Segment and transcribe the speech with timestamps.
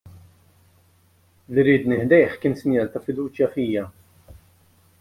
[1.53, 3.85] Li riedni ħdejh kien sinjal ta' fiduċja fija.